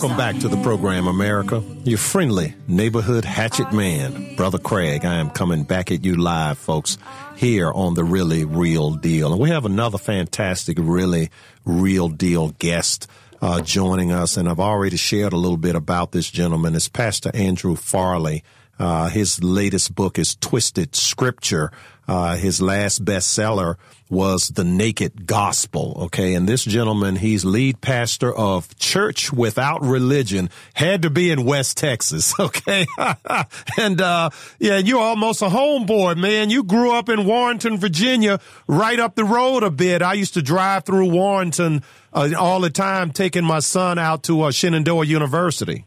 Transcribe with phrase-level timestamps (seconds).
[0.00, 1.62] Welcome back to the program, America.
[1.84, 5.04] Your friendly neighborhood hatchet man, Brother Craig.
[5.04, 6.96] I am coming back at you live, folks,
[7.36, 9.30] here on the Really Real Deal.
[9.30, 11.28] And we have another fantastic, really
[11.66, 13.08] real deal guest
[13.42, 14.38] uh, joining us.
[14.38, 16.74] And I've already shared a little bit about this gentleman.
[16.74, 18.42] It's Pastor Andrew Farley.
[18.78, 21.72] Uh, his latest book is Twisted Scripture.
[22.10, 23.76] Uh, his last bestseller
[24.08, 25.96] was The Naked Gospel.
[26.06, 26.34] Okay.
[26.34, 31.76] And this gentleman, he's lead pastor of Church Without Religion, had to be in West
[31.76, 32.34] Texas.
[32.40, 32.86] Okay.
[33.78, 36.50] and, uh, yeah, you're almost a homeboy, man.
[36.50, 40.02] You grew up in Warrenton, Virginia, right up the road a bit.
[40.02, 44.42] I used to drive through Warrenton uh, all the time, taking my son out to
[44.42, 45.84] uh, Shenandoah University.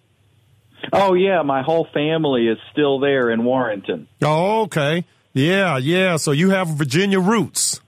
[0.93, 4.07] Oh yeah, my whole family is still there in Warrenton.
[4.21, 5.05] Oh, okay.
[5.33, 6.17] Yeah, yeah.
[6.17, 7.81] So you have Virginia roots.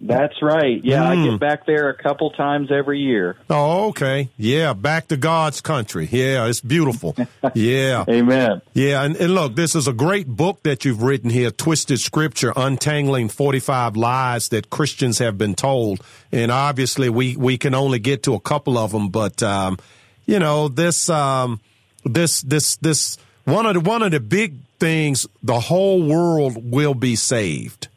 [0.00, 0.84] That's right.
[0.84, 1.06] Yeah, mm.
[1.06, 1.36] I get hmm.
[1.38, 3.36] back there a couple times every year.
[3.48, 4.28] Oh, okay.
[4.36, 6.08] Yeah, back to God's country.
[6.10, 7.16] Yeah, it's beautiful.
[7.54, 8.04] Yeah.
[8.08, 8.62] Amen.
[8.72, 12.52] Yeah, and, and look, this is a great book that you've written here, Twisted Scripture,
[12.56, 16.02] Untangling 45 Lies That Christians Have Been Told.
[16.32, 19.78] And obviously we, we can only get to a couple of them, but, um,
[20.26, 21.60] you know, this, um,
[22.04, 26.92] this, this, this, one of the, one of the big things, the whole world will
[26.92, 27.88] be saved.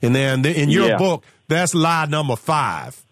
[0.00, 0.96] And then in your yeah.
[0.96, 3.02] book, that's lie number five.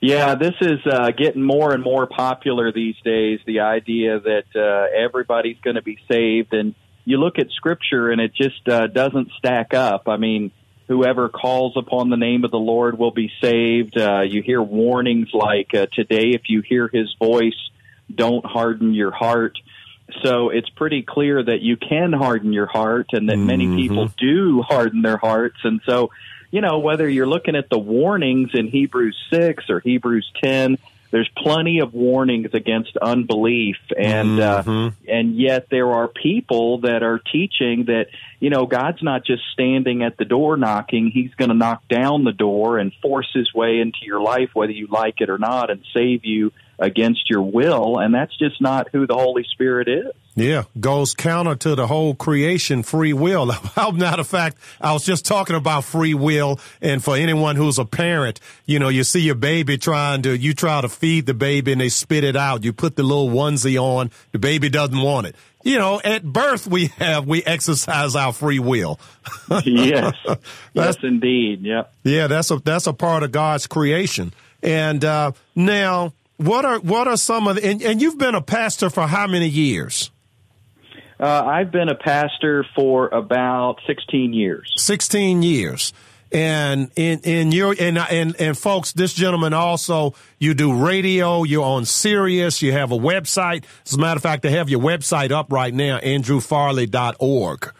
[0.00, 3.40] Yeah, this is uh, getting more and more popular these days.
[3.46, 8.20] The idea that uh, everybody's going to be saved, and you look at Scripture, and
[8.20, 10.06] it just uh, doesn't stack up.
[10.06, 10.52] I mean,
[10.86, 13.98] whoever calls upon the name of the Lord will be saved.
[13.98, 17.58] Uh, you hear warnings like uh, today, if you hear His voice,
[18.14, 19.58] don't harden your heart.
[20.22, 23.46] So it's pretty clear that you can harden your heart and that mm-hmm.
[23.46, 25.58] many people do harden their hearts.
[25.64, 26.10] And so,
[26.50, 30.78] you know, whether you're looking at the warnings in Hebrews 6 or Hebrews 10,
[31.10, 34.88] there's plenty of warnings against unbelief and uh, mm-hmm.
[34.88, 38.08] uh, and yet there are people that are teaching that
[38.40, 42.24] you know God's not just standing at the door knocking he's going to knock down
[42.24, 45.70] the door and force his way into your life whether you like it or not
[45.70, 50.12] and save you against your will, and that's just not who the Holy Spirit is.
[50.36, 53.46] Yeah, goes counter to the whole creation free will.
[53.92, 57.84] Matter of fact, I was just talking about free will, and for anyone who's a
[57.84, 61.72] parent, you know, you see your baby trying to, you try to feed the baby
[61.72, 62.62] and they spit it out.
[62.62, 65.34] You put the little onesie on, the baby doesn't want it.
[65.64, 69.00] You know, at birth we have, we exercise our free will.
[69.64, 70.14] yes.
[70.72, 71.62] yes, indeed.
[71.62, 71.92] Yep.
[72.04, 74.32] Yeah, that's a, that's a part of God's creation.
[74.62, 78.40] And, uh, now, what are what are some of the, and, and you've been a
[78.40, 80.10] pastor for how many years?
[81.20, 84.72] Uh, I've been a pastor for about sixteen years.
[84.76, 85.92] Sixteen years,
[86.30, 91.42] and in in your and and and folks, this gentleman also you do radio.
[91.42, 92.62] You're on Sirius.
[92.62, 93.64] You have a website.
[93.84, 97.72] As a matter of fact, they have your website up right now, andrewfarley.org.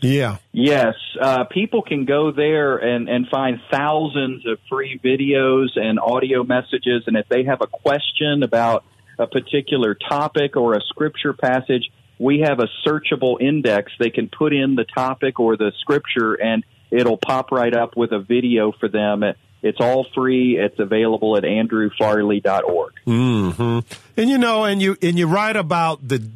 [0.00, 0.36] Yeah.
[0.52, 0.94] Yes.
[1.20, 7.04] Uh, people can go there and, and find thousands of free videos and audio messages.
[7.06, 8.84] And if they have a question about
[9.18, 13.92] a particular topic or a scripture passage, we have a searchable index.
[13.98, 18.12] They can put in the topic or the scripture and it'll pop right up with
[18.12, 19.24] a video for them.
[19.62, 20.56] It's all free.
[20.58, 22.92] It's available at andrewfarley.org.
[23.06, 23.78] Mm-hmm.
[24.16, 26.28] And you know, and you and you write about the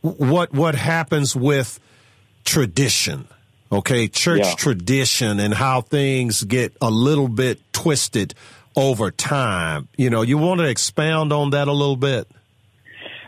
[0.00, 1.78] what what happens with
[2.44, 3.28] tradition.
[3.72, 4.54] Okay, church yeah.
[4.54, 8.34] tradition and how things get a little bit twisted
[8.76, 9.88] over time.
[9.96, 12.28] You know, you want to expound on that a little bit?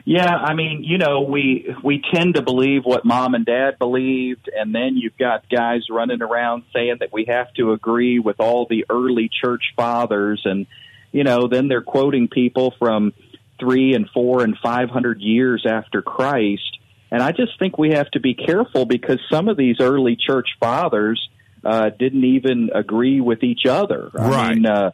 [0.08, 4.48] Yeah, I mean, you know, we we tend to believe what mom and dad believed,
[4.54, 8.66] and then you've got guys running around saying that we have to agree with all
[8.70, 10.68] the early church fathers, and
[11.10, 13.14] you know, then they're quoting people from
[13.58, 16.75] three and four and five hundred years after Christ,
[17.10, 20.48] and I just think we have to be careful because some of these early church
[20.58, 21.28] fathers
[21.64, 24.10] uh, didn't even agree with each other.
[24.12, 24.34] Right.
[24.34, 24.90] I mean, uh,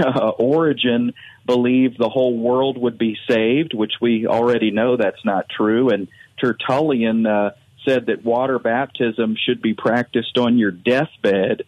[0.38, 1.14] Origen
[1.44, 5.90] believed the whole world would be saved, which we already know that's not true.
[5.90, 6.08] And
[6.40, 7.50] Tertullian uh,
[7.86, 11.64] said that water baptism should be practiced on your deathbed.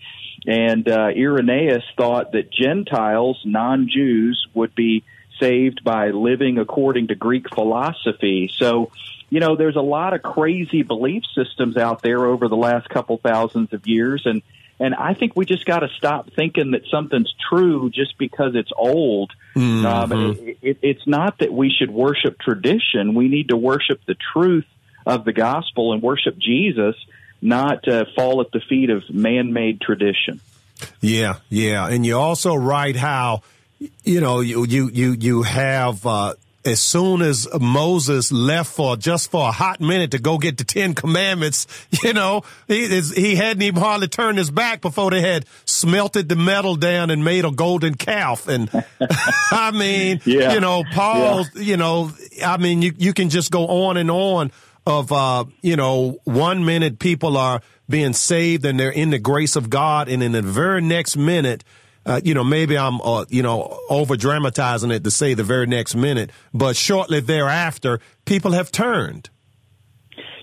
[0.47, 5.05] And uh, Irenaeus thought that Gentiles, non Jews, would be
[5.39, 8.51] saved by living according to Greek philosophy.
[8.57, 8.91] So,
[9.31, 13.19] you know, there's a lot of crazy belief systems out there over the last couple
[13.19, 14.43] thousands of years, and
[14.81, 18.73] and I think we just got to stop thinking that something's true just because it's
[18.77, 19.33] old.
[19.55, 19.87] Mm-hmm.
[19.87, 23.15] Um, it, it, it's not that we should worship tradition.
[23.15, 24.67] We need to worship the truth
[25.07, 26.97] of the gospel and worship Jesus,
[27.41, 30.41] not uh, fall at the feet of man-made tradition.
[31.01, 33.43] Yeah, yeah, and you also write how
[33.79, 36.35] you know you you you you have uh,
[36.65, 40.65] as soon as Moses left for just for a hot minute to go get the
[40.65, 41.67] Ten Commandments,
[42.03, 46.37] you know, he, he hadn't even hardly turned his back before they had smelted the
[46.37, 48.49] metal down and made a golden calf.
[48.49, 48.71] And
[49.51, 50.55] I mean, yeah.
[50.55, 51.63] you know, Paul, yeah.
[51.63, 52.11] you know,
[52.45, 54.51] I mean, you, you can just go on and on
[54.87, 59.57] of, uh, you know, one minute people are being saved and they're in the grace
[59.57, 60.09] of God.
[60.09, 61.65] And in the very next minute,
[62.07, 65.67] uh, you know, maybe I'm, uh, you know, over dramatizing it to say the very
[65.67, 69.31] next minute, but shortly thereafter, people have turned.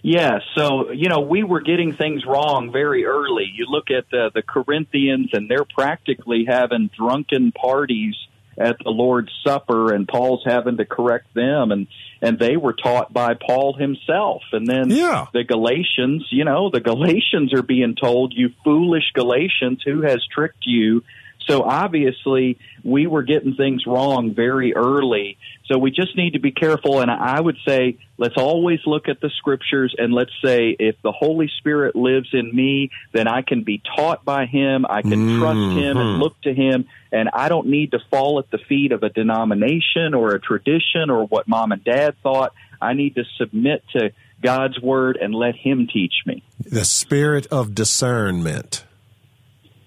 [0.03, 3.45] Yeah, so you know we were getting things wrong very early.
[3.53, 8.15] You look at the, the Corinthians, and they're practically having drunken parties
[8.57, 11.87] at the Lord's Supper, and Paul's having to correct them, and
[12.19, 14.41] and they were taught by Paul himself.
[14.51, 15.27] And then yeah.
[15.33, 20.65] the Galatians, you know, the Galatians are being told, "You foolish Galatians, who has tricked
[20.65, 21.03] you?"
[21.47, 25.37] So obviously, we were getting things wrong very early.
[25.65, 27.01] So we just need to be careful.
[27.01, 31.11] And I would say, let's always look at the scriptures and let's say, if the
[31.11, 34.85] Holy Spirit lives in me, then I can be taught by Him.
[34.87, 35.39] I can mm-hmm.
[35.39, 36.85] trust Him and look to Him.
[37.11, 41.09] And I don't need to fall at the feet of a denomination or a tradition
[41.09, 42.53] or what mom and dad thought.
[42.81, 44.11] I need to submit to
[44.41, 46.43] God's word and let Him teach me.
[46.59, 48.85] The spirit of discernment.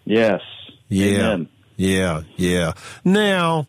[0.04, 0.40] Yes.
[0.88, 1.32] Yeah.
[1.32, 1.48] Amen.
[1.76, 2.22] Yeah.
[2.36, 2.72] Yeah.
[3.04, 3.68] Now,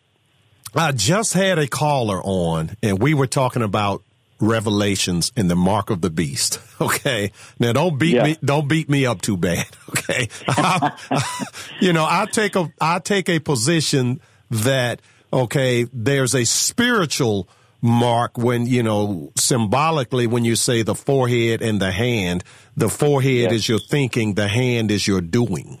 [0.74, 4.02] I just had a caller on and we were talking about
[4.38, 6.60] revelations and the mark of the beast.
[6.78, 7.32] Okay.
[7.58, 8.24] Now don't beat yeah.
[8.24, 9.66] me, don't beat me up too bad.
[9.88, 10.28] Okay.
[11.80, 14.20] you know, I take a, I take a position
[14.50, 15.00] that,
[15.32, 17.48] okay, there's a spiritual
[17.80, 22.44] mark when, you know, symbolically, when you say the forehead and the hand,
[22.76, 25.80] the forehead is your thinking, the hand is your doing.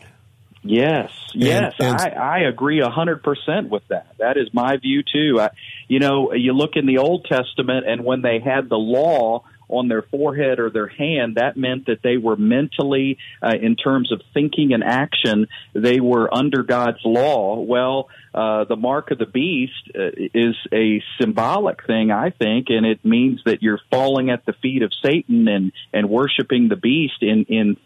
[0.68, 4.14] Yes, yes, and, and, I, I agree a hundred percent with that.
[4.18, 5.40] That is my view too.
[5.40, 5.50] I,
[5.88, 9.88] you know, you look in the Old Testament, and when they had the law on
[9.88, 14.22] their forehead or their hand, that meant that they were mentally, uh, in terms of
[14.32, 17.60] thinking and action, they were under God's law.
[17.60, 22.86] Well, uh, the mark of the beast uh, is a symbolic thing, I think, and
[22.86, 27.22] it means that you're falling at the feet of Satan and and worshiping the beast
[27.22, 27.76] in in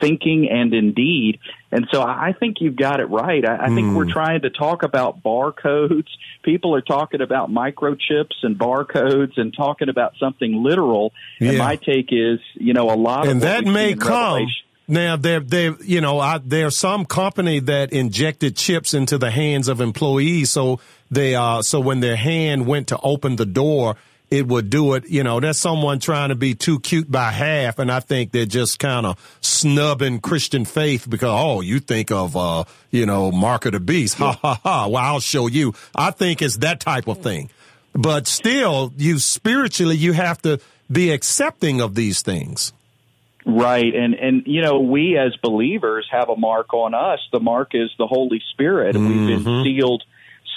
[0.00, 1.38] thinking and indeed.
[1.72, 3.44] And so I think you've got it right.
[3.46, 3.96] I, I think mm.
[3.96, 4.10] we're hmm.
[4.10, 6.08] trying to talk about barcodes.
[6.42, 11.12] People are talking about microchips and barcodes and talking about something literal.
[11.38, 11.50] Yeah.
[11.50, 14.46] And my take is, you know, a lot and of that may come.
[14.88, 19.68] Now there, there, you know, I, there's some company that injected chips into the hands
[19.68, 20.80] of employees, so
[21.12, 23.94] they, uh, so when their hand went to open the door,
[24.30, 25.08] it would do it.
[25.08, 27.78] You know, that's someone trying to be too cute by half.
[27.78, 32.36] And I think they're just kind of snubbing Christian faith because, oh, you think of,
[32.36, 34.18] uh, you know, Mark of the Beast.
[34.18, 34.86] Ha ha ha.
[34.86, 35.74] Well, I'll show you.
[35.94, 37.50] I think it's that type of thing.
[37.92, 40.60] But still, you spiritually, you have to
[40.90, 42.72] be accepting of these things.
[43.44, 43.92] Right.
[43.92, 47.18] And, and, you know, we as believers have a mark on us.
[47.32, 48.94] The mark is the Holy Spirit.
[48.94, 49.08] Mm-hmm.
[49.08, 49.64] We've been mm-hmm.
[49.64, 50.04] sealed,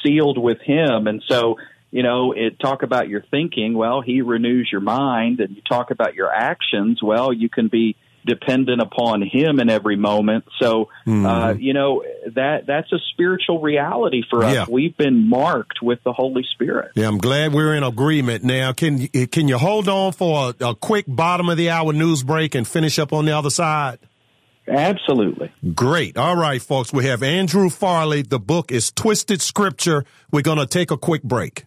[0.04, 1.08] sealed with Him.
[1.08, 1.58] And so,
[1.94, 3.76] you know, it talk about your thinking.
[3.76, 7.04] Well, he renews your mind, and you talk about your actions.
[7.04, 7.96] Well, you can be
[8.26, 10.46] dependent upon him in every moment.
[10.60, 11.24] So, mm-hmm.
[11.24, 14.56] uh, you know, that that's a spiritual reality for us.
[14.56, 14.66] Yeah.
[14.68, 16.94] We've been marked with the Holy Spirit.
[16.96, 18.44] Yeah, I'm glad we're in agreement.
[18.44, 22.24] Now, can can you hold on for a, a quick bottom of the hour news
[22.24, 24.00] break and finish up on the other side?
[24.68, 25.52] Absolutely.
[25.76, 26.18] Great.
[26.18, 26.92] All right, folks.
[26.92, 28.24] We have Andrew Farley.
[28.24, 30.06] The book is Twisted Scripture.
[30.32, 31.66] We're going to take a quick break.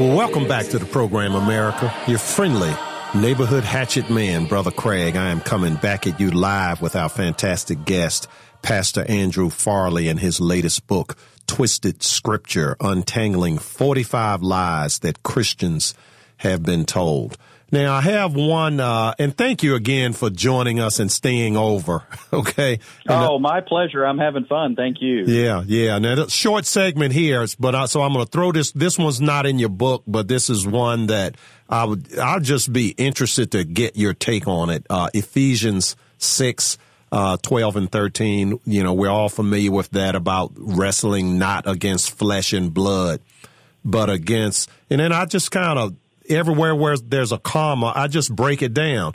[0.00, 1.94] Welcome back to the program, America.
[2.06, 2.72] Your friendly
[3.14, 5.14] neighborhood hatchet man, Brother Craig.
[5.14, 8.26] I am coming back at you live with our fantastic guest,
[8.62, 15.92] Pastor Andrew Farley, and his latest book, Twisted Scripture, Untangling 45 Lies That Christians
[16.38, 17.36] Have Been Told.
[17.72, 22.02] Now I have one, uh, and thank you again for joining us and staying over.
[22.32, 22.78] Okay.
[23.06, 24.04] And, oh, my pleasure.
[24.06, 24.76] I'm having fun.
[24.76, 25.24] Thank you.
[25.26, 25.98] Yeah, yeah.
[25.98, 28.70] Now the short segment here, but uh, so I'm going to throw this.
[28.70, 31.34] This one's not in your book, but this is one that
[31.68, 32.16] I would.
[32.20, 34.86] I'll just be interested to get your take on it.
[34.88, 36.78] Uh, Ephesians six.
[37.12, 42.16] Uh, 12 and 13, you know, we're all familiar with that about wrestling not against
[42.16, 43.20] flesh and blood,
[43.84, 45.96] but against, and then I just kind of
[46.30, 49.14] everywhere where there's a comma, I just break it down.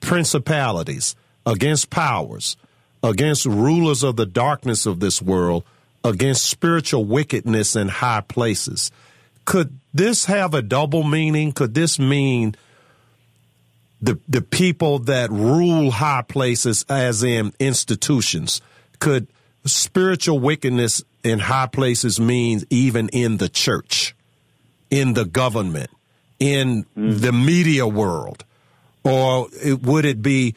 [0.00, 1.14] Principalities,
[1.46, 2.56] against powers,
[3.02, 5.64] against rulers of the darkness of this world,
[6.04, 8.90] against spiritual wickedness in high places.
[9.44, 11.52] Could this have a double meaning?
[11.52, 12.54] Could this mean
[14.00, 18.60] the the people that rule high places, as in institutions,
[18.98, 19.28] could
[19.64, 24.14] spiritual wickedness in high places mean even in the church,
[24.90, 25.90] in the government,
[26.40, 27.20] in mm.
[27.20, 28.44] the media world,
[29.04, 29.48] or
[29.82, 30.56] would it be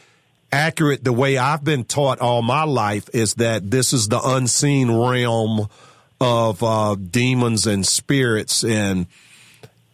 [0.51, 4.89] accurate the way I've been taught all my life is that this is the unseen
[4.89, 5.67] realm
[6.19, 9.07] of uh, demons and spirits and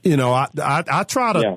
[0.03, 1.55] you know I I, I try to yeah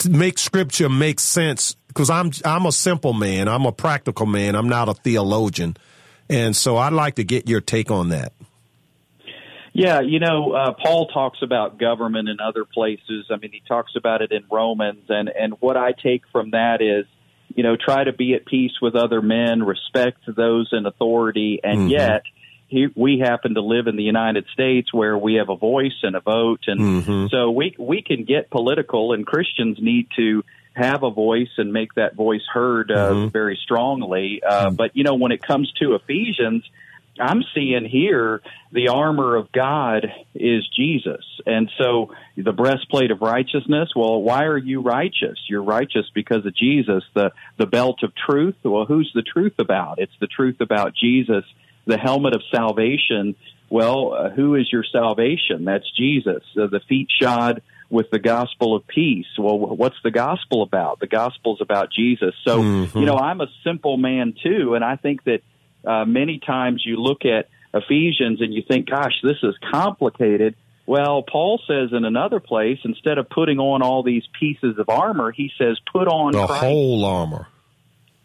[0.00, 3.48] to make scripture make sense because I'm I'm a simple man.
[3.48, 4.54] I'm a practical man.
[4.54, 5.76] I'm not a theologian,
[6.28, 8.32] and so I'd like to get your take on that.
[9.72, 13.26] Yeah, you know, uh, Paul talks about government in other places.
[13.30, 16.82] I mean, he talks about it in Romans, and and what I take from that
[16.82, 17.06] is,
[17.54, 21.80] you know, try to be at peace with other men, respect those in authority, and
[21.80, 21.88] mm-hmm.
[21.88, 22.22] yet
[22.66, 26.16] he, we happen to live in the United States where we have a voice and
[26.16, 27.26] a vote, and mm-hmm.
[27.30, 31.94] so we we can get political, and Christians need to have a voice and make
[31.94, 33.28] that voice heard uh, mm-hmm.
[33.28, 34.40] very strongly.
[34.44, 34.76] Uh, mm-hmm.
[34.76, 36.64] But you know, when it comes to Ephesians,
[37.20, 41.24] I'm seeing here the armor of God is Jesus.
[41.46, 45.38] And so the breastplate of righteousness, well, why are you righteous?
[45.48, 47.04] You're righteous because of Jesus.
[47.14, 49.98] The the belt of truth, well, who's the truth about?
[49.98, 51.44] It's the truth about Jesus
[51.86, 53.34] the helmet of salvation.
[53.68, 55.64] Well, uh, who is your salvation?
[55.64, 56.42] That's Jesus.
[56.56, 59.26] Uh, the feet shod with the gospel of peace.
[59.38, 61.00] Well, what's the gospel about?
[61.00, 62.34] The gospel's about Jesus.
[62.44, 62.98] So, mm-hmm.
[62.98, 65.40] you know, I'm a simple man too, and I think that
[65.84, 70.56] uh, many times you look at Ephesians and you think, gosh, this is complicated.
[70.86, 75.30] Well, Paul says in another place, instead of putting on all these pieces of armor,
[75.30, 76.62] he says, put on the Christ.
[76.64, 77.46] whole armor.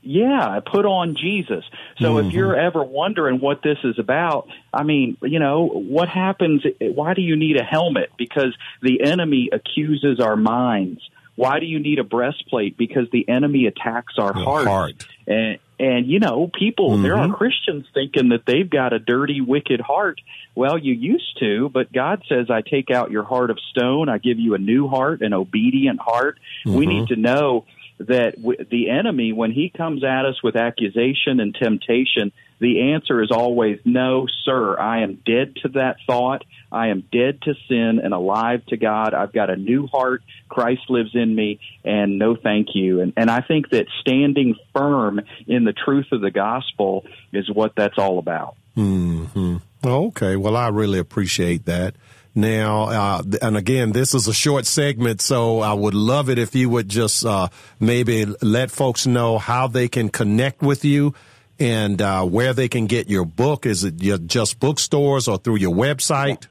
[0.01, 1.63] Yeah, put on Jesus.
[1.97, 2.27] So mm-hmm.
[2.27, 6.63] if you're ever wondering what this is about, I mean, you know, what happens?
[6.79, 8.11] Why do you need a helmet?
[8.17, 11.01] Because the enemy accuses our minds.
[11.35, 12.77] Why do you need a breastplate?
[12.77, 14.67] Because the enemy attacks our heart.
[14.67, 15.07] heart.
[15.27, 17.03] And, and, you know, people, mm-hmm.
[17.03, 17.35] there are mm-hmm.
[17.35, 20.21] Christians thinking that they've got a dirty, wicked heart.
[20.55, 24.07] Well, you used to, but God says, I take out your heart of stone.
[24.07, 26.39] I give you a new heart, an obedient heart.
[26.65, 26.77] Mm-hmm.
[26.77, 27.65] We need to know
[27.97, 33.21] that w- the enemy, when he comes at us with accusation and temptation, the answer
[33.21, 34.79] is always no, sir.
[34.79, 36.43] I am dead to that thought.
[36.71, 39.13] I am dead to sin and alive to God.
[39.13, 40.23] I've got a new heart.
[40.49, 43.01] Christ lives in me, and no thank you.
[43.01, 47.73] And, and I think that standing firm in the truth of the gospel is what
[47.75, 48.55] that's all about.
[48.75, 49.57] Hmm.
[49.83, 50.35] Okay.
[50.35, 51.95] Well, I really appreciate that
[52.33, 52.83] now.
[52.83, 56.69] Uh, and again, this is a short segment, so I would love it if you
[56.69, 61.13] would just uh, maybe let folks know how they can connect with you
[61.59, 63.65] and uh, where they can get your book.
[63.65, 63.97] Is it
[64.27, 66.47] just bookstores or through your website?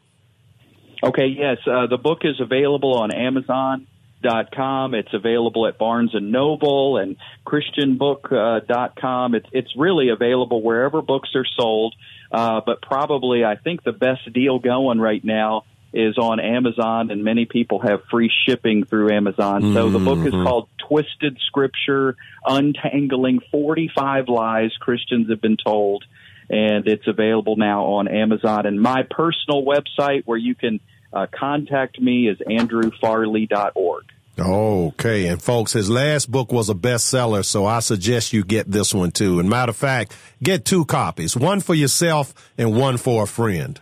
[1.02, 1.58] Okay, yes.
[1.66, 3.86] Uh, the book is available on Amazon.
[4.22, 4.94] Dot com.
[4.94, 8.92] It's available at Barnes and Noble and ChristianBook.com.
[8.98, 9.34] Com.
[9.34, 11.94] it's it's really available wherever books are sold.
[12.32, 17.22] Uh, but probably, I think the best deal going right now is on Amazon, and
[17.22, 19.62] many people have free shipping through Amazon.
[19.62, 19.74] Mm-hmm.
[19.74, 20.42] So the book is mm-hmm.
[20.42, 26.04] called Twisted Scripture Untangling 45 Lies Christians Have Been Told.
[26.50, 28.66] And it's available now on Amazon.
[28.66, 30.80] And my personal website where you can
[31.12, 34.04] uh, contact me is andrewfarley.org.
[34.36, 35.28] Okay.
[35.28, 39.12] And folks, his last book was a bestseller, so I suggest you get this one
[39.12, 39.38] too.
[39.38, 43.80] And matter of fact, get two copies, one for yourself and one for a friend.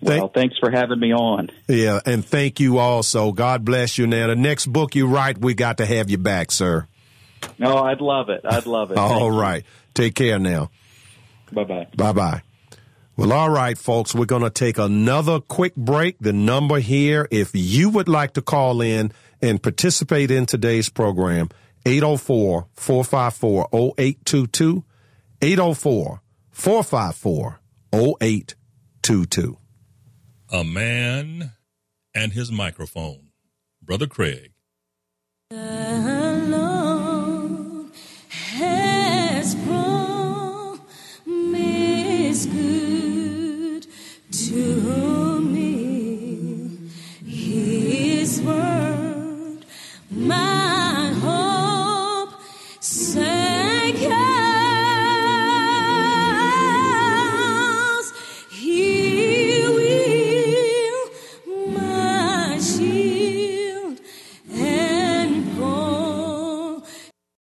[0.00, 1.50] Well, thanks for having me on.
[1.66, 3.32] Yeah, and thank you also.
[3.32, 4.06] God bless you.
[4.06, 6.86] Now, the next book you write, we got to have you back, sir.
[7.58, 8.42] No, I'd love it.
[8.44, 8.98] I'd love it.
[8.98, 9.64] all right.
[9.94, 10.70] Take care now.
[11.52, 11.86] Bye bye.
[11.96, 12.42] Bye bye.
[13.16, 16.18] Well, all right, folks, we're going to take another quick break.
[16.20, 19.10] The number here, if you would like to call in
[19.42, 21.48] and participate in today's program,
[21.84, 24.84] 804 454 0822.
[25.40, 27.60] 804 454
[27.92, 29.58] 0822
[30.50, 31.52] a Man
[32.14, 33.32] and His Microphone.
[33.82, 34.52] Brother Craig.
[35.50, 36.72] Alone.
[38.30, 38.87] Hey.